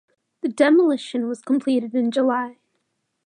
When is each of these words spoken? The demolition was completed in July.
The 0.41 0.47
demolition 0.49 1.27
was 1.27 1.43
completed 1.43 1.93
in 1.93 2.09
July. 2.09 2.57